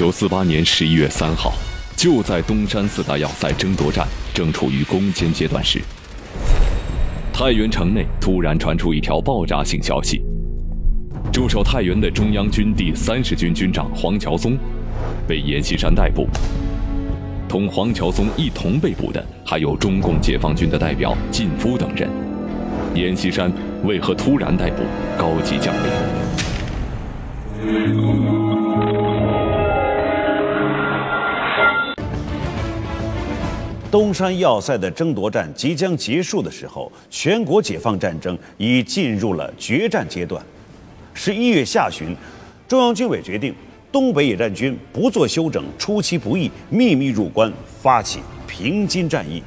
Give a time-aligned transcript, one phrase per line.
[0.00, 1.52] 一九四八年十一月三号，
[1.94, 5.78] 就在东山四大要塞争夺战正处于攻坚阶段时，
[7.34, 10.22] 太原城内突然传出一条爆炸性消息：
[11.30, 14.56] 驻守太原的中央军第三十军军长黄桥松
[15.28, 16.26] 被阎锡山逮捕。
[17.46, 22.08] 同黄桥松一同被捕的还有中共解放军的代表靳夫等人。
[22.94, 23.52] 阎锡山
[23.84, 24.82] 为何突然逮捕
[25.18, 25.82] 高级将领？
[33.90, 40.40] 东山要塞的争夺战即将结束的时候，全国解放战争已进入了决战阶段。
[41.12, 42.14] 十一月下旬，
[42.68, 43.52] 中央军委决定，
[43.90, 47.52] 东北野战军不做休整，出其不意，秘密入关，
[47.82, 49.42] 发起平津战役。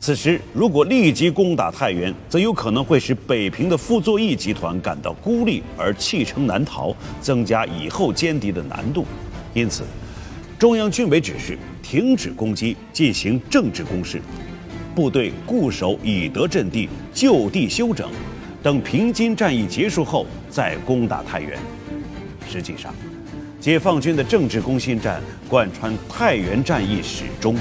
[0.00, 9.06] 此时，如果立即攻打太原，则有可能会使北平的傅作义集团感到孤立而弃城难逃，增加以后歼敌的难度。
[9.54, 9.84] 因此，
[10.64, 14.18] 中央军委指示停止攻击，进行政治攻势，
[14.94, 18.10] 部队固守以德阵地，就地休整，
[18.62, 21.58] 等平津战役结束后再攻打太原。
[22.48, 22.94] 实际上，
[23.60, 27.54] 解放军的政治攻心战贯穿太原战役始终。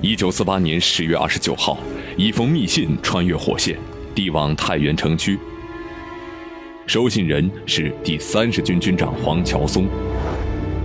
[0.00, 1.76] 一九四八年十月二十九号，
[2.16, 3.76] 一封密信穿越火线。
[4.18, 5.38] 递往太原城区，
[6.88, 9.86] 收信人是第三十军军长黄桥松。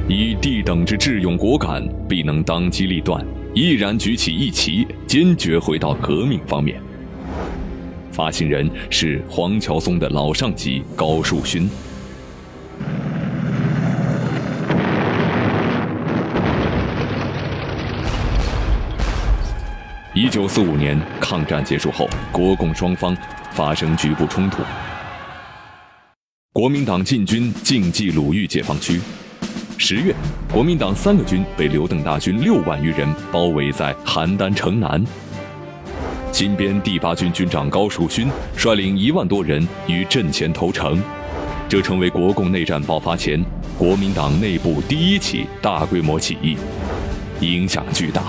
[0.08, 6.80] 以地等之智勇果敢，必能当机立断，毅然举起义旗，坚决回到革命方面。
[8.12, 11.68] 发信人是黄桥松的老上级高树勋。
[20.16, 23.18] 一九四五年抗战结束后，国共双方
[23.50, 24.62] 发生局部冲突。
[26.52, 29.02] 国民党进军晋冀鲁豫解放区。
[29.80, 30.14] 十月，
[30.52, 35.04] 国民党三个军被刘邓大军六万余人包围在邯郸城南。
[36.32, 41.02] 新编第八军军长高树勋率领一万多人于阵前投诚，
[41.68, 43.44] 这成为国共内战爆发前
[43.80, 46.56] 国民党内部第一起大规模起义，
[47.40, 48.22] 影响巨大。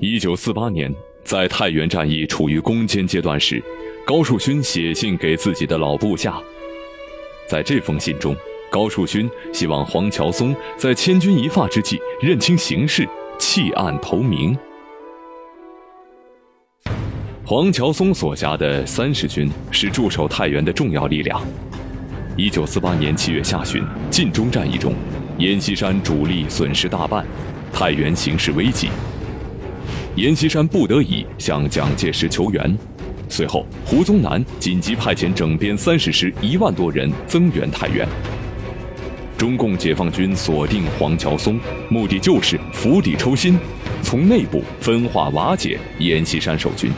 [0.00, 0.94] 一九四八年，
[1.24, 3.60] 在太原战役处于攻坚阶段时，
[4.06, 6.40] 高树勋写信给自己的老部下。
[7.48, 8.36] 在这封信中，
[8.70, 13.08] 高树勋希望黄桥松在千钧一发之际认清形势，
[13.40, 14.56] 弃暗投明。
[17.44, 21.44] 黄桥松所辖的三十军是驻守太原的重要力量。
[22.36, 24.94] 一九四八年七月下旬，晋中战役中，
[25.38, 27.26] 阎锡山主力损失大半，
[27.72, 28.90] 太原形势危急。
[30.18, 32.76] 阎锡山不得已向蒋介石求援，
[33.28, 38.04] 随后胡宗南紧急派遣整编三十师一万多人增援太原。
[39.36, 43.56] 中共解放军锁定黄桥松，目的就是釜底抽薪，
[44.02, 46.90] 从内部分化瓦解阎锡山守军。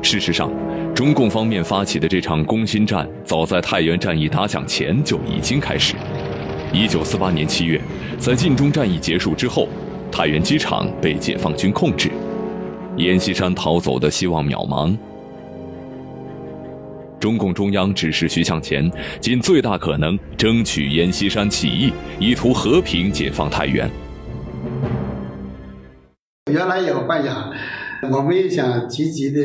[0.00, 0.50] 事实上，
[0.94, 5.96] 中共方面发起的这场攻心战，早在太原战役打响前就已经开始。
[6.72, 7.80] 一九四八年七月，
[8.16, 9.66] 在晋中战役结束之后，
[10.10, 12.08] 太原机场被解放军控制，
[12.96, 14.96] 阎锡山逃走的希望渺茫。
[17.18, 18.88] 中共中央指示徐向前
[19.20, 23.90] 尽最大可能争取阎锡山起义，以图和平解放太原。
[26.52, 27.50] 原来有幻想，
[28.12, 29.40] 我们也想积极的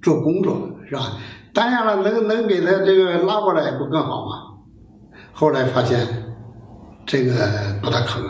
[0.00, 1.18] 做工作，是吧？
[1.52, 4.32] 当然了，能能给他这个拉过来不更好吗？
[5.32, 6.23] 后来发现。
[7.14, 7.32] 这个
[7.80, 8.28] 不大可能。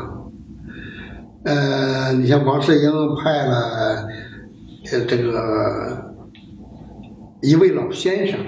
[1.44, 4.06] 呃，你像王世英派了
[4.92, 6.12] 呃这个
[7.40, 8.38] 一位老先生，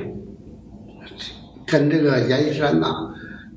[1.66, 2.86] 跟这个阎锡山呐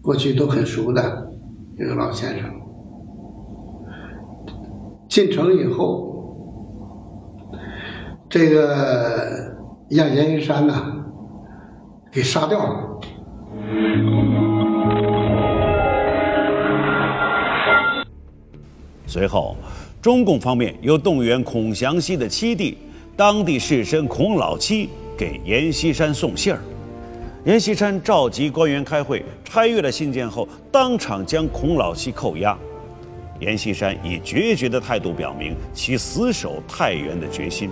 [0.01, 1.29] 过去都很熟的
[1.77, 2.49] 这个老先生，
[5.09, 6.33] 进城以后，
[8.29, 9.53] 这个
[9.89, 10.95] 让阎锡山呐
[12.09, 12.99] 给杀掉了。
[19.09, 19.57] 随后，
[20.00, 22.77] 中共方面又动员孔祥熙的七弟、
[23.17, 26.61] 当地士绅孔老七给阎锡山送信儿。
[27.45, 32.56] 阎锡山召集官员开会，拆阅了信件后，当场将孔老七扣押。
[33.39, 37.71] 阎锡山以决绝的态度表明其死守太原的决心。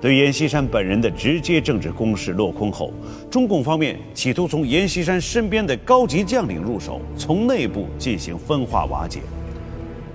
[0.00, 2.92] 对阎锡山本人的直接政治攻势落空后，
[3.28, 9.18] 中共方面企图从阎锡山身边的高级将领入手，从内部进行分化瓦解。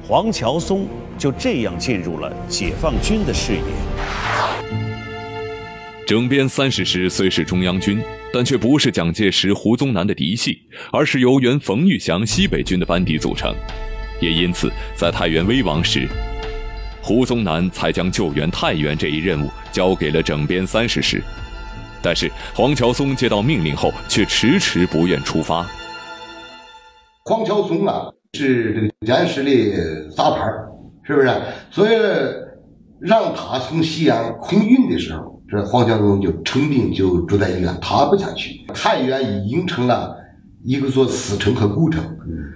[0.10, 0.88] 黄桥松
[1.20, 3.62] 就这样进入了解放军的视野。
[6.08, 8.02] 整编三十师虽是中央军，
[8.34, 13.54] 但却不是蒋介石、胡宗南的嫡系，而是由原冯玉祥西北军的班底组成。
[14.20, 16.10] 也因此，在太原危亡时，
[17.04, 21.22] 胡宗南才将救援太原这一任务交给了整编三十师。
[22.02, 25.70] 但是黄桥松接到命令后，却迟迟不愿出发。
[27.26, 30.46] 黄桥松啊，是这个蒋介石的杂牌
[31.04, 31.32] 是不是？
[31.72, 31.90] 所以
[33.00, 35.38] 让他从西安空运的时候。
[35.52, 38.64] 这黄桥松就成病，就住在医院，他不想去。
[38.72, 40.16] 太原已经成了
[40.64, 42.04] 一个座死城和孤城，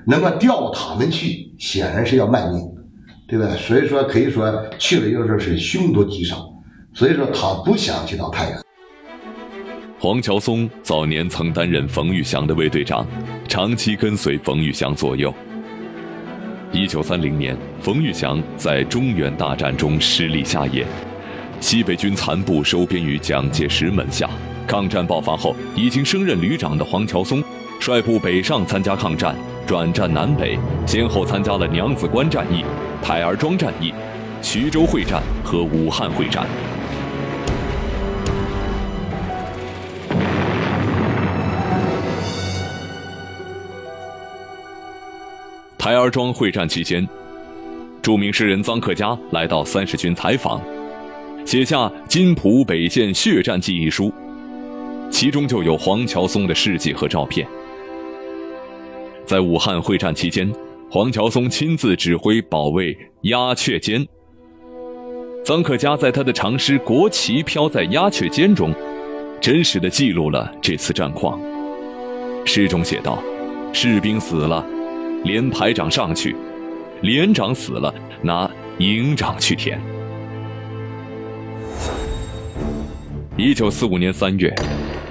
[0.06, 2.62] 那么调他们去，显然是要卖命，
[3.28, 3.48] 对吧？
[3.58, 6.48] 所以说，可以说去了有时候是凶多吉少。
[6.94, 8.60] 所以说，他不想去到太原。
[10.00, 13.08] 黄桥松早年曾担任冯玉祥的卫队长，
[13.48, 15.34] 长期跟随冯玉祥左右。
[16.74, 20.84] 一九三零年，冯玉祥在中原大战中失利下野。
[21.60, 24.28] 西北军残部收编于蒋介石门下。
[24.66, 27.44] 抗战爆发后，已经升任旅长的黄桥松，
[27.80, 29.36] 率部北上参加抗战，
[29.68, 32.66] 转战南北，先后参加了娘子关战役、
[33.04, 33.94] 台儿庄战役、
[34.42, 36.48] 徐州会战和武汉会战。
[45.83, 47.06] 台儿庄会战期间，
[48.01, 50.62] 著名诗人臧克家来到三十军采访。
[51.45, 51.77] 写下
[52.07, 54.09] 《金浦北线血战记》一书，
[55.12, 57.45] 其中就有黄桥松的事迹和照片。
[59.25, 60.50] 在武汉会战期间，
[60.89, 64.07] 黄桥松亲自指挥保卫鸦雀尖。
[65.44, 68.74] 臧克家在他的长诗《国旗飘在鸦雀尖》中，
[69.41, 71.38] 真实的记录了这次战况。
[72.45, 73.21] 诗中写道
[73.75, 74.65] ：“士兵死了，
[75.24, 76.36] 连排长上去；
[77.02, 79.80] 连长死了，拿营长去填。”
[83.38, 84.54] 一九四五年三月，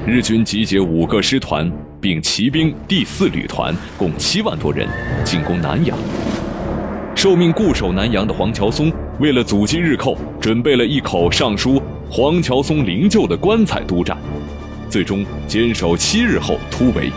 [0.07, 1.71] 日军集结五个师团，
[2.01, 4.89] 并骑兵第四旅团，共七万多人，
[5.25, 5.99] 进攻南阳。
[7.15, 14.17] 受命固守南阳的黄桥松，为了阻击日寇，准备了一口上书“黄桥松灵柩”的棺材督战，
[14.89, 17.11] 最终坚守七日后突围。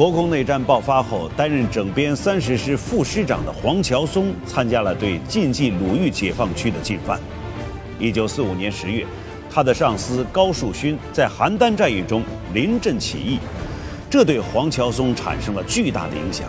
[0.00, 7.20] 国共内战爆发后，担任整编三十师副师长的黄桥松参加了对晋冀鲁豫解放区的进犯。
[7.98, 9.04] 一九四五年十月，
[9.50, 12.22] 他的上司高树勋在邯郸战役中
[12.54, 13.38] 临阵起义，
[14.08, 16.48] 这对黄桥松产生了巨大的影响。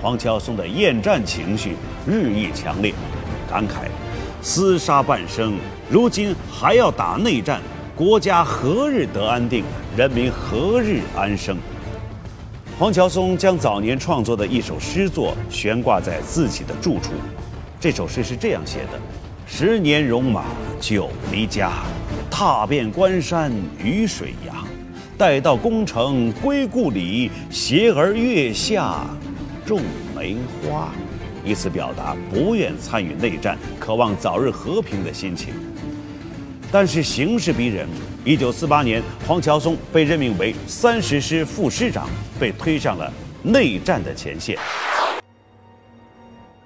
[0.00, 1.74] 黄桥松的厌战情绪
[2.06, 2.94] 日益强烈，
[3.50, 3.88] 感慨
[4.40, 5.54] ：“厮杀半生，
[5.90, 7.60] 如今还要打内战，
[7.96, 9.64] 国家何日得安定？
[9.96, 11.56] 人民何日安生？”
[12.78, 17.12] 黄桥松将早年创作的一首诗作悬挂在自己的住处。
[17.80, 19.00] 这首诗是这样写的
[19.48, 20.44] ：“十年戎马
[20.78, 21.72] 久离家，
[22.30, 23.50] 踏遍关山
[23.82, 24.62] 与水崖。
[25.16, 29.06] 待到功成归故里，携儿月下
[29.64, 29.80] 种
[30.14, 30.92] 梅花。”
[31.46, 35.54] 以此表达不愿参与内战、渴望早日和平的心情。
[36.70, 37.88] 但是形势逼人。
[38.26, 42.08] 一九四八年，黄桥松被任命为三十师副师长，
[42.40, 43.08] 被推上了
[43.44, 44.58] 内战的前线。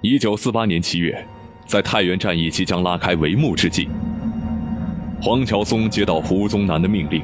[0.01, 1.23] 一九四八年七月，
[1.67, 3.87] 在太原战役即将拉开帷幕之际，
[5.21, 7.21] 黄桥松接到胡宗南的命令，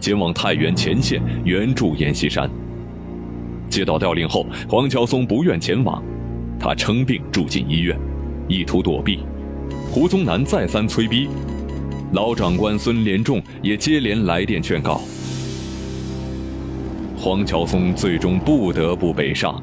[0.00, 2.50] 前往太原前线援助阎锡山。
[3.70, 6.02] 接到调令后，黄桥松不愿前往，
[6.58, 7.96] 他称病住进医院，
[8.48, 9.20] 意图躲避。
[9.92, 11.28] 胡宗南再三催逼。
[12.16, 15.02] 老长官孙连仲也接连来电劝告，
[17.14, 19.62] 黄桥松最终不得不北上。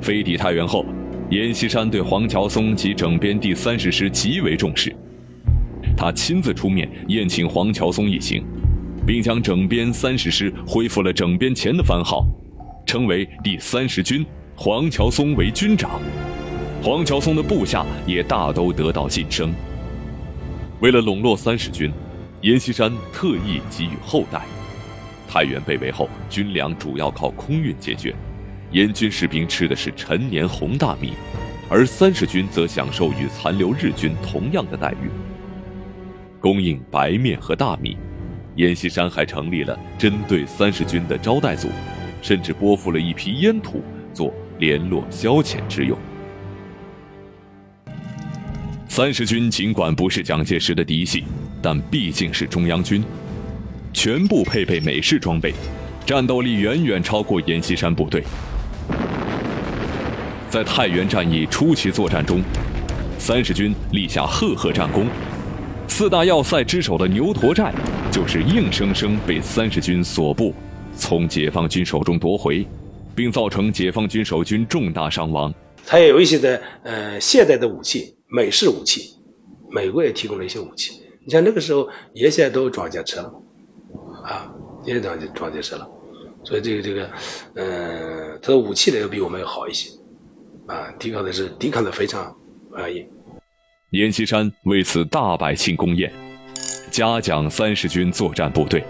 [0.00, 0.84] 飞抵太原后，
[1.30, 4.92] 阎锡山对黄桥松及整编第三十师极为重视，
[5.96, 8.42] 他亲自出面宴请黄桥松一行，
[9.06, 12.26] 并将整编三十师恢复了整编前的番号，
[12.84, 16.00] 称为第三十军，黄桥松为军长。
[16.82, 19.52] 黄桥松的部下也大都得到晋升。
[20.80, 21.92] 为了笼络三十军，
[22.40, 24.40] 阎锡山特意给予厚待。
[25.28, 28.14] 太原被围后，军粮主要靠空运解决，
[28.72, 31.12] 阎军士兵吃的是陈年红大米，
[31.68, 35.10] 而三十军则享受与残留日军同样的待遇，
[36.40, 37.98] 供应白面和大米。
[38.56, 41.68] 阎锡山还成立了针对三十军的招待组，
[42.22, 43.82] 甚至拨付了一批烟土
[44.14, 45.96] 做联络消遣之用。
[48.90, 51.22] 三十军尽管不是蒋介石的嫡系，
[51.62, 53.04] 但毕竟是中央军，
[53.92, 55.54] 全部配备美式装备，
[56.04, 58.24] 战斗力远远超过阎锡山部队。
[60.48, 62.42] 在太原战役初期作战中，
[63.16, 65.06] 三十军立下赫赫战功，
[65.86, 67.72] 四大要塞之首的牛驼寨，
[68.10, 70.52] 就是硬生生被三十军所部
[70.96, 72.66] 从解放军手中夺回，
[73.14, 75.54] 并造成解放军守军重大伤亡。
[75.86, 79.16] 它也有一些的呃现代的武器，美式武器，
[79.70, 81.02] 美国也提供了一些武器。
[81.24, 83.32] 你像那个时候，也现在都有装甲车了，
[84.24, 85.90] 啊，也装装甲车了，
[86.44, 87.10] 所以这个这个，
[87.54, 89.90] 呃，它的武器呢要比我们要好一些。
[90.66, 92.32] 啊，抵抗的是抵抗的非常
[92.72, 93.04] 安逸。
[93.90, 96.12] 阎锡山为此大摆庆功宴，
[96.92, 98.84] 嘉奖三十军作战部队。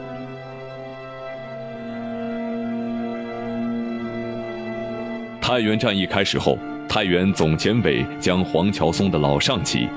[5.40, 6.58] 太原战役开始后，
[6.90, 9.88] 太原总检委将黄桥松的老上级，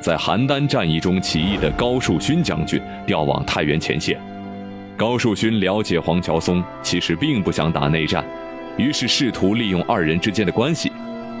[0.00, 4.16] 在邯郸战役中起义的高树勋将军调往太原前线。
[4.96, 8.24] 高树勋了解黄桥松其实并不想打内战，
[8.76, 10.92] 于是试图利用二人之间的关系。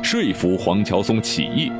[0.02, 1.70] 说服黄桥松起义，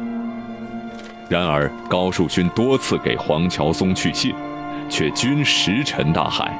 [1.29, 4.33] 然而高树勋多次给黄桥松去信，
[4.89, 6.57] 却均石沉大海。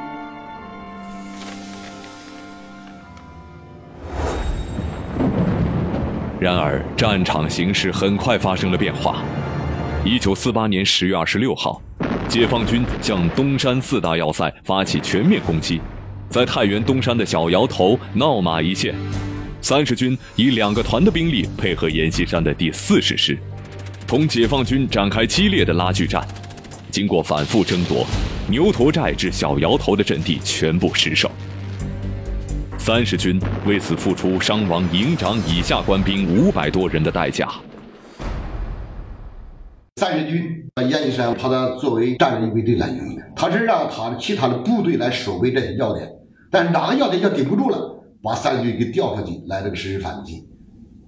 [6.39, 9.23] 然而战场形势很快发生了变化。
[10.05, 11.81] 一九四八年十月二十六号，
[12.29, 15.81] 解放军向东山四大要塞发起全面攻击，
[16.29, 18.95] 在太原东山的小窑头闹马一线。
[19.63, 23.37] 三十军以两个团的兵力配合阎锡山的第四十师，
[24.07, 26.25] 同解放军展开激烈的拉锯战。
[26.91, 28.07] 经过反复争夺，
[28.47, 31.31] 牛驼寨至小窑头的阵地全部失守。
[32.87, 37.49] 三十军为此付出伤亡营长以下官兵五百多人的代价。
[39.97, 40.41] 三十军
[40.73, 46.09] 把阎锡山把他作为战略预备队来用的，他是让他的其他的部队来守卫这些要点，
[46.49, 48.05] 但是哪个要点要顶不住了。
[48.23, 50.47] 把三军给调上去，来了个实施反击，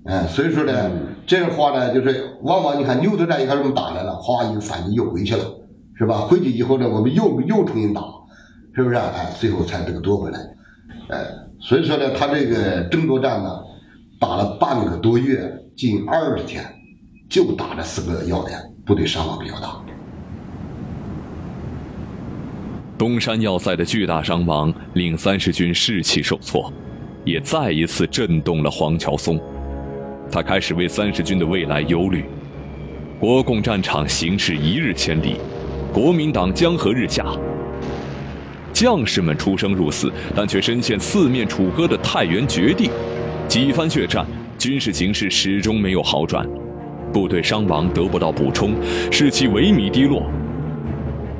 [0.04, 0.90] 嗯，所以说呢，
[1.28, 5.44] 这个话呢，就是往往你看牛头战一开始我们打来了，哗一个反击又回去了，
[5.96, 6.22] 是吧？
[6.22, 8.02] 回去以后呢，我们又又重新打，
[8.74, 8.96] 是不是？
[8.96, 10.40] 哎，最后才这个夺回来，
[11.10, 11.24] 哎，
[11.60, 13.50] 所以说呢，他这个争夺战呢，
[14.20, 16.64] 打了半个多月，近二十天，
[17.28, 19.80] 就打这四个要点，部队伤亡比较大。
[22.96, 26.72] 东山要塞的巨大伤亡令三十军士气受挫。
[27.24, 29.38] 也再一次震动了黄桥松，
[30.32, 32.24] 他开始为三十军的未来忧虑。
[33.20, 35.36] 国共战场形势一日千里，
[35.92, 37.26] 国民党江河日下。
[38.78, 42.88] 将士们出生入死，但却深陷四面楚歌的太原绝地，
[43.48, 44.24] 几番血战，
[44.56, 46.48] 军事形势始终没有好转，
[47.12, 48.76] 部队伤亡得不到补充，
[49.10, 50.30] 士气萎靡低落，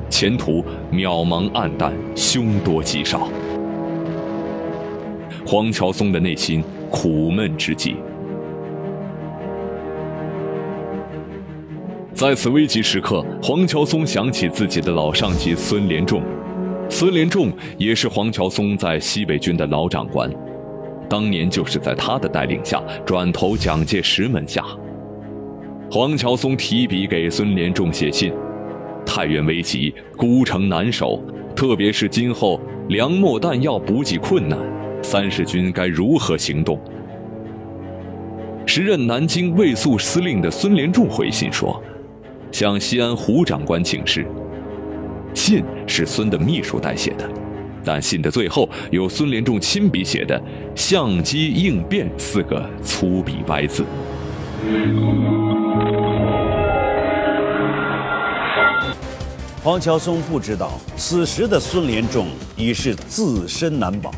[0.09, 3.29] 前途渺茫暗淡，凶多吉少。
[5.47, 7.95] 黄桥松的内心苦闷之极。
[12.13, 16.21] 在此危急时刻，黄桥松想起自己的老上级孙连仲。
[16.99, 20.29] 孙连仲也是黄桥松在西北军的老长官，
[21.09, 24.65] 当年就是在他的带领下转投蒋介石门下。
[25.89, 28.33] 黄桥松提笔给孙连仲写信：
[29.05, 31.23] 太原危急，孤城难守，
[31.55, 34.59] 特别是今后粮秣弹药补给困难。
[35.01, 36.77] 三十军该如何行动？
[38.65, 41.81] 时任南京卫戍司令的孙连仲回信说
[42.51, 44.25] ：“向西安胡长官请示。”
[45.33, 47.29] 信是孙的秘书代写的，
[47.83, 50.41] 但信的最后有孙连仲亲笔写的
[50.75, 53.85] “相机应变”四个粗笔歪字。
[59.63, 64.11] 黄桥松不知道，此时的孙连仲已是自身难保。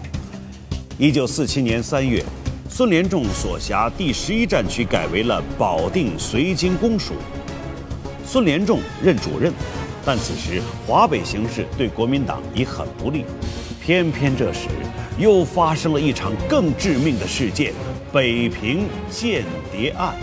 [0.98, 2.24] 一九四七年三月，
[2.70, 7.14] 孙连仲所辖第十一战区改为了保定绥靖公署，
[8.24, 9.52] 孙连仲任主任。
[10.06, 13.24] 但此时华北形势对国民党已很不利，
[13.84, 14.68] 偏偏这时
[15.18, 17.74] 又发生了一场更致命的事件——
[18.12, 20.16] 北平间谍案。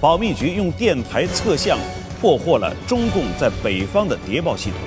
[0.00, 1.78] 保密局用电台测向
[2.20, 4.78] 破获了中共在北方的谍报系统。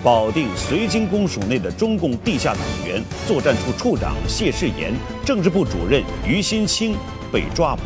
[0.00, 6.96] 保定绥靖公署内的中共地下党员、作战处处长谢世炎、政治部主任于新清
[7.32, 7.82] 被抓捕，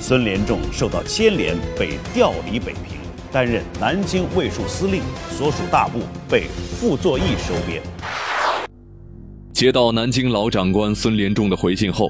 [0.00, 2.97] 孙连仲受到牵连，被调离北平，
[3.30, 6.46] 担任南京卫戍司令，所属大部被
[6.78, 7.82] 傅作义收编。
[9.52, 12.08] 接到南京老长官孙连仲的回信后，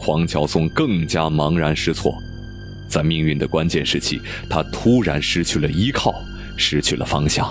[0.00, 2.12] 黄桥松更加茫然失措。
[2.90, 4.20] 在命运的关键时期，
[4.50, 6.12] 他突然失去了依靠，
[6.56, 7.46] 失去了方向。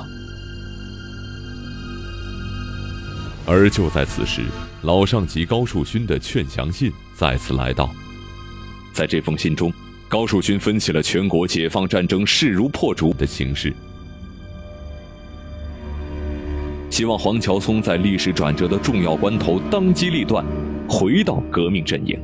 [3.46, 4.42] 而就在此时，
[4.82, 7.90] 老上级高树勋的劝降信再次来到。
[8.92, 9.72] 在这封信中，
[10.10, 13.74] 高树勋分析了全国解放战争势如破竹的形势，
[16.90, 20.46] 希望黄桥松在历史转折的重要关头当机立断，
[20.88, 22.18] 回到革命阵营。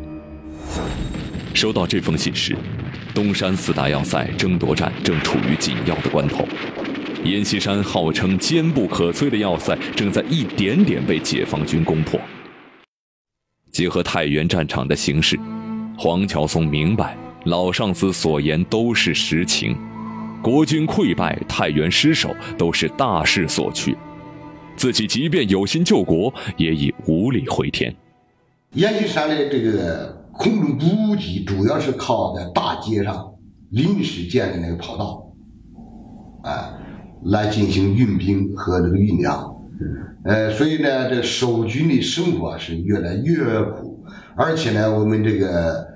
[1.54, 2.56] 收到这封信时，
[3.14, 6.48] 东山四大要塞争夺战正处于紧要的关头。
[7.26, 12.18] 阎锡山号称坚不可摧的要塞，正在一点点被解放军攻破。
[13.72, 15.38] 结合太原战场的形势，
[15.98, 19.76] 黄桥松明白老上司所言都是实情，
[20.42, 23.96] 国军溃败、太原失守都是大势所趋，
[24.76, 27.94] 自己即便有心救国，也已无力回天。
[28.74, 33.34] 阎锡山的这个空中补给主要是靠在大街上
[33.70, 35.34] 临时建的那个跑道，
[36.44, 36.80] 啊。
[37.28, 39.56] 来进行运兵和这个运粮，
[40.26, 44.04] 呃，所以呢，这守军的生活是越来越苦，
[44.36, 45.88] 而且呢，我们这个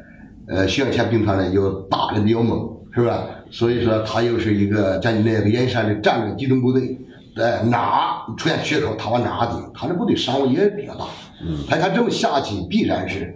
[0.48, 3.28] 呃徐向前兵团呢又打的比较猛，是吧？
[3.52, 6.98] 所以说他又是一个在那个燕山的战略机动部队，
[7.36, 11.06] 在哪出现缺口，他往哪顶，他的部队伤亡也比较大。
[11.42, 13.34] 嗯，他看这么下去，必然是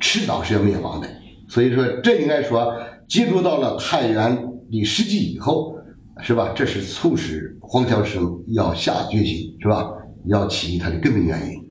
[0.00, 1.08] 迟早是要灭亡的。
[1.48, 2.74] 所以说，这应该说
[3.08, 4.36] 接触到了太原
[4.70, 5.74] 的时机以后。
[6.22, 6.50] 是吧？
[6.56, 9.86] 这是促使黄桥生要下决心，是吧？
[10.28, 11.68] 要起义他的根本原因。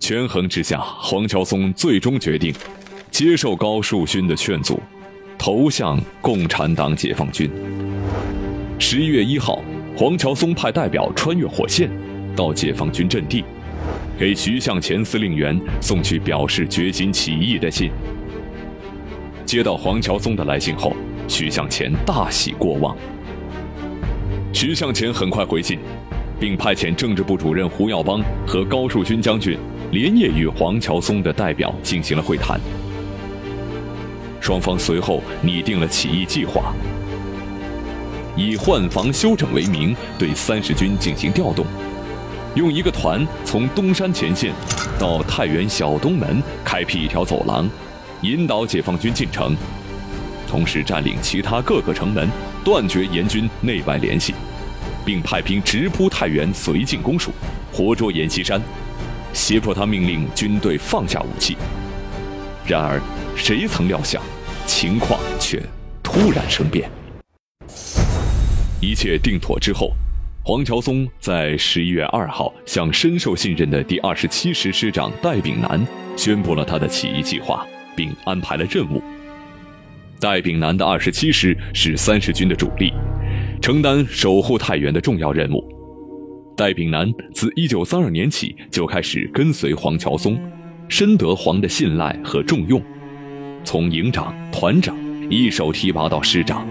[0.00, 2.50] 权衡之下，黄桥松最终决定
[3.18, 4.80] 接受高树勋的劝阻，
[5.36, 7.50] 投向共产党解放军。
[8.78, 9.60] 十一月一号，
[9.96, 11.90] 黄桥松派代表穿越火线，
[12.36, 13.44] 到解放军阵地，
[14.16, 17.90] 给徐向前司令员送去表示决心起义的信。
[19.44, 20.94] 接到黄桥松的来信后。
[21.26, 22.96] 徐向前大喜过望。
[24.52, 25.80] 徐向前很快回信，
[26.38, 29.58] 并派遣政治部主任胡耀邦和高树勋将军
[29.90, 32.60] 连夜与黄桥松的代表进行了会谈。
[34.40, 36.72] 双方随后拟定了起义计划，
[38.36, 41.66] 以换防休整为名，对三十军进行调动，
[42.54, 44.52] 用一个团从东山前线
[44.98, 47.68] 到太原小东门开辟一条走廊，
[48.22, 49.56] 引导解放军进城。
[50.46, 52.26] 同时占领其他各个城门，
[52.64, 54.34] 断绝严军内外联系，
[55.04, 57.30] 并派兵直扑太原绥靖公署，
[57.70, 58.58] 活捉阎锡山，
[59.34, 61.54] 胁迫他命令军队放下武器。
[62.68, 63.00] 然而，
[63.34, 64.22] 谁曾料想，
[64.66, 65.58] 情况却
[66.02, 66.90] 突然生变。
[68.78, 69.92] 一切定妥之后，
[70.44, 75.82] 黄桥松在十一月二号向深受信任的第二十七师师长戴炳南
[76.14, 79.02] 宣布了他的起义计划，并安排了任务。
[80.20, 82.92] 戴炳南的二十七师是三十军的主力，
[83.62, 85.66] 承担守护太原的重要任务。
[86.54, 90.38] 戴炳南自一九三二年起就开始跟随黄桥松，
[90.88, 92.82] 深得黄的信赖和重用，
[93.62, 94.96] 从营长、团长
[95.28, 96.66] 一手提拔到师长，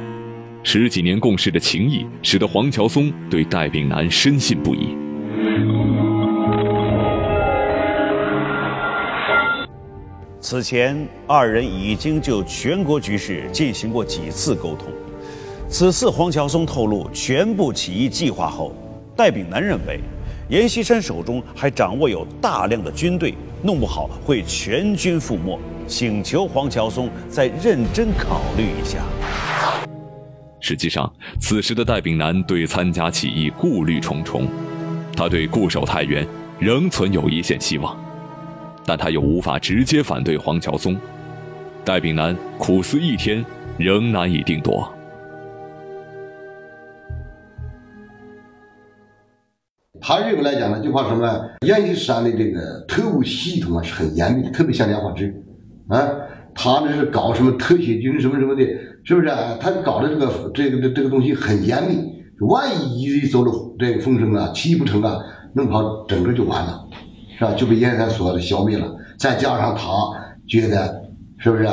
[0.63, 4.97] 十几年共事的情谊使得黄桥松对戴炳南深信不疑。
[10.41, 14.87] 此前，二人已经就全国局势进行过几次沟通。
[15.69, 18.73] 此次黄桥松透露全部起义计划后，
[19.15, 19.99] 戴炳南认为，
[20.49, 28.99] 阎锡山手中还掌握有大量的军队，弄不好会全军覆没，请求黄桥松再认真考虑一下。
[30.61, 34.47] 实际上，此时的戴炳南对参加起义顾虑重重，
[35.15, 36.25] 他对固守太原
[36.59, 37.97] 仍存有一线希望。
[38.85, 40.95] 但他又无法直接反对黄桥松，
[41.83, 43.45] 戴炳南苦思一天，
[43.77, 44.96] 仍难以定夺。
[50.07, 51.41] 他认为来讲呢，就怕什么呢？
[51.67, 55.35] 阎锡山的这个特务系统啊是很严密，特别像梁化之，
[55.89, 56.01] 啊，
[56.55, 58.63] 他那是搞什么特协军什么什么的，
[59.03, 59.27] 是不是？
[59.59, 61.97] 他搞的这个这个这个东西很严密，
[62.39, 65.19] 万一走了这个风声啊，起义不成啊，
[65.51, 66.85] 弄不好整个就完了。
[67.37, 67.53] 是吧？
[67.55, 68.87] 就被阎锡山所消灭了。
[69.17, 69.91] 再加上他
[70.47, 71.03] 觉得，
[71.37, 71.67] 是不是？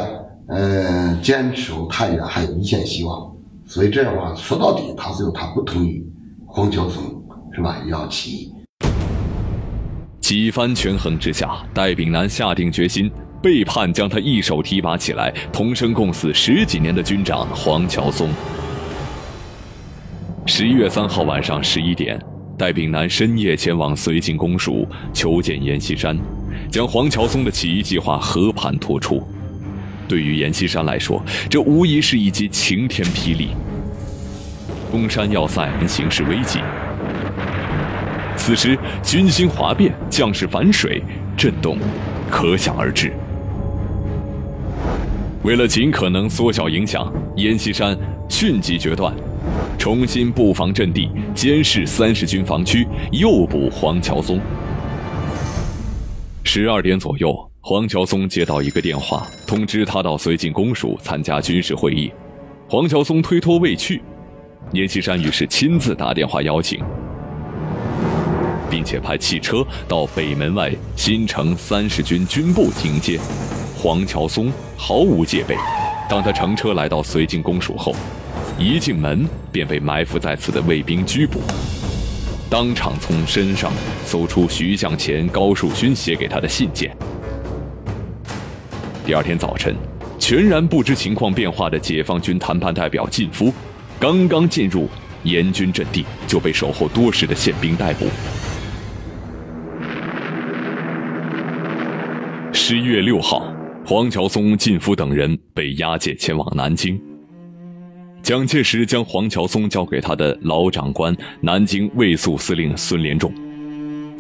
[0.49, 3.33] 嗯，坚守太原还有一线希望。
[3.65, 6.05] 所以这样的话，说到底，他最后他不同意
[6.47, 7.05] 黄桥松，
[7.55, 7.77] 是吧？
[7.87, 8.53] 要起义。
[10.21, 13.09] 几番权衡之下，戴炳南下定决心
[13.41, 18.29] 背叛将他一手提拔起来、同生共死十几年的军长黄桥松。
[20.47, 22.21] 十一月三号晚上十一点。
[22.57, 26.17] 戴炳南深夜前往绥靖公署求见阎锡山，
[26.71, 29.23] 将黄桥松的起义计划和盘托出。
[30.07, 33.51] 对于阎锡山来说，这无疑是一记晴天霹雳。
[34.93, 36.61] 中山要塞形势危急，
[38.45, 41.03] 此时军心哗变，将士反水，
[41.35, 41.79] 震动
[42.31, 43.11] 可想而知。
[45.45, 47.97] 为了尽可能缩小影响，阎锡山
[48.29, 49.15] 迅即决断，
[49.79, 54.39] 重新布防阵地，监视三十军防区，诱捕黄桥松。
[56.43, 62.13] 十二点左右，黄桥松接到一个电话，通知他到绥靖公署参加军事会议。
[62.69, 64.03] 黄桥松推脱未去。
[64.73, 66.83] 阎锡山于是亲自打电话邀请，
[68.75, 73.21] 并且派汽车到北门外新城三十军军部迎接。
[73.77, 75.55] 黄桥松毫无戒备，
[76.11, 77.95] 当他乘车来到绥靖公署后，
[78.59, 81.41] 一进门便被埋伏在此的卫兵拘捕，
[82.51, 83.73] 当场从身上
[84.05, 86.91] 搜出徐向前、高树勋写给他的信件。
[89.07, 89.73] 第二天早晨，
[90.19, 93.55] 全然不知情况变化的解放军谈判代表靳夫。
[94.01, 94.89] 刚刚进入
[95.23, 98.09] 阎军阵地，就被守候多时的宪兵逮捕。
[102.57, 103.53] 十一月六号，
[103.85, 106.99] 黄桥松、靳夫等人被押解前往南京。
[108.23, 113.35] 蒋介石将黄桥松交给他的老长官南京卫戍司令孙连仲。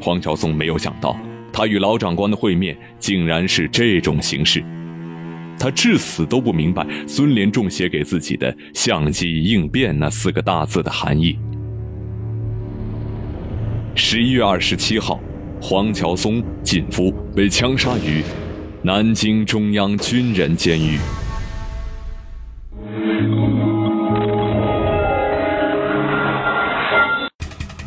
[0.03, 1.16] 黄桥松没有想到，
[1.53, 4.62] 他与老长官的会面竟然是这种形式。
[5.57, 11.38] 他至死都不明白孙连仲写给自己的“相机应变”那四个大字的含义。
[13.94, 15.20] 十一月二十七号，
[15.61, 18.23] 黄桥松、靳夫被枪杀于
[18.83, 20.99] 南京中央军人监狱。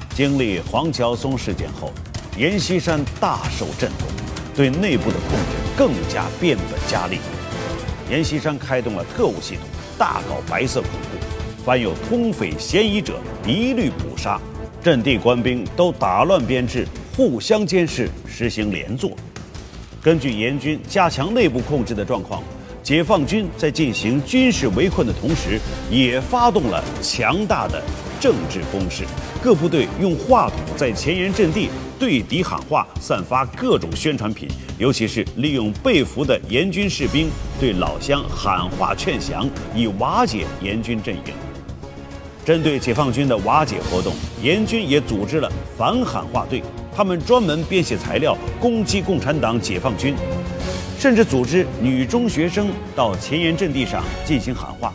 [0.10, 1.92] 经历黄桥松事件后，
[2.38, 4.08] 阎锡山大受震动，
[4.56, 7.20] 对内部的控制更加变本加厉。
[8.10, 9.64] 阎锡山开动了特务系统，
[9.96, 14.42] 大搞白色恐怖，凡有通匪嫌疑者一律捕杀，
[14.82, 19.10] 阵地官兵都打乱编制，互相监视，实行连坐。
[20.00, 22.44] 根据严军加强内部控制的状况，
[22.84, 27.82] 解放军在进行军事围困的同时，也发动了强大的
[28.20, 29.04] 政治攻势。
[29.42, 41.34] 各部队用话筒在前沿阵地对敌喊话，散发各种宣传品，尤其是利用被俘的严军士兵对老乡喊话劝降，以瓦解严军阵营。
[42.46, 46.62] 针对解放军的瓦解活动，严军也组织了反喊话队，
[46.98, 50.16] 他们专门编写材料攻击共产党、解放军，
[50.98, 54.92] 甚至组织女中学生到前沿阵地上进行喊话。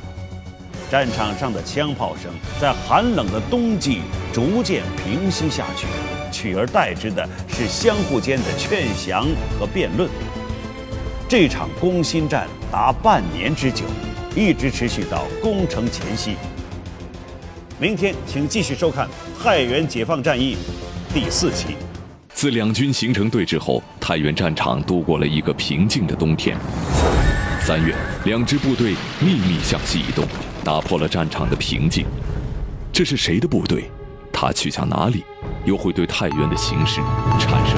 [0.91, 4.01] 战场上的枪炮声在寒冷的冬季
[4.33, 5.87] 逐渐平息下去，
[6.33, 9.25] 取而代之的是相互间的劝降
[9.57, 10.11] 和辩论。
[11.29, 13.85] 这场攻心战达半年之久，
[14.35, 16.35] 一直持续到攻城前夕。
[17.79, 19.07] 明天，请继续收看
[19.41, 20.57] 《太原解放战役》
[21.15, 21.77] 第四期。
[22.43, 26.59] 自两军形成对峙后，太原战场度过了一个平静的冬天。
[27.61, 30.27] 三月，两支部队秘密向西移动。
[30.65, 32.05] 打破了战场的平静，
[32.93, 33.89] 这是谁的部队？
[34.33, 35.23] 他去向哪里？
[35.67, 36.97] 又会对太原的形势
[37.39, 37.77] 产生？